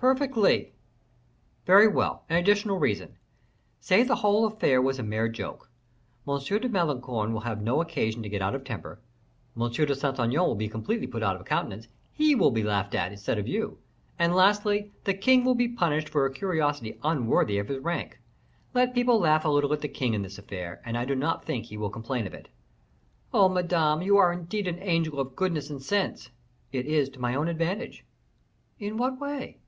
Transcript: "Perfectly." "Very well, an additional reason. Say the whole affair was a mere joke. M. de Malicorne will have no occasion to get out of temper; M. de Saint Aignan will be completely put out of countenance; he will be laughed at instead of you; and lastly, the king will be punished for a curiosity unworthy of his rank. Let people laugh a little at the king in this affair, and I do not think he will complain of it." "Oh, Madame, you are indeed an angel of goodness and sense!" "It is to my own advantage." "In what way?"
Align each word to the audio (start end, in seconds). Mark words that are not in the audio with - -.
"Perfectly." 0.00 0.72
"Very 1.66 1.86
well, 1.86 2.24
an 2.30 2.38
additional 2.38 2.78
reason. 2.78 3.18
Say 3.82 4.02
the 4.02 4.14
whole 4.24 4.46
affair 4.46 4.80
was 4.80 4.98
a 4.98 5.02
mere 5.02 5.28
joke. 5.28 5.68
M. 6.26 6.38
de 6.38 6.68
Malicorne 6.70 7.34
will 7.34 7.40
have 7.42 7.60
no 7.60 7.82
occasion 7.82 8.22
to 8.22 8.30
get 8.30 8.40
out 8.40 8.54
of 8.54 8.64
temper; 8.64 8.98
M. 9.60 9.70
de 9.70 9.94
Saint 9.94 10.18
Aignan 10.18 10.46
will 10.46 10.54
be 10.54 10.70
completely 10.70 11.06
put 11.06 11.22
out 11.22 11.36
of 11.36 11.44
countenance; 11.44 11.86
he 12.14 12.34
will 12.34 12.50
be 12.50 12.62
laughed 12.62 12.94
at 12.94 13.12
instead 13.12 13.36
of 13.38 13.46
you; 13.46 13.76
and 14.18 14.34
lastly, 14.34 14.90
the 15.04 15.12
king 15.12 15.44
will 15.44 15.54
be 15.54 15.68
punished 15.68 16.08
for 16.08 16.24
a 16.24 16.32
curiosity 16.32 16.98
unworthy 17.04 17.58
of 17.58 17.68
his 17.68 17.82
rank. 17.84 18.20
Let 18.72 18.94
people 18.94 19.18
laugh 19.18 19.44
a 19.44 19.50
little 19.50 19.74
at 19.74 19.82
the 19.82 19.88
king 19.88 20.14
in 20.14 20.22
this 20.22 20.38
affair, 20.38 20.80
and 20.82 20.96
I 20.96 21.04
do 21.04 21.14
not 21.14 21.44
think 21.44 21.66
he 21.66 21.76
will 21.76 21.90
complain 21.90 22.26
of 22.26 22.32
it." 22.32 22.48
"Oh, 23.34 23.50
Madame, 23.50 24.00
you 24.00 24.16
are 24.16 24.32
indeed 24.32 24.66
an 24.66 24.78
angel 24.78 25.20
of 25.20 25.36
goodness 25.36 25.68
and 25.68 25.82
sense!" 25.82 26.30
"It 26.72 26.86
is 26.86 27.10
to 27.10 27.20
my 27.20 27.34
own 27.34 27.48
advantage." 27.48 28.06
"In 28.78 28.96
what 28.96 29.20
way?" 29.20 29.58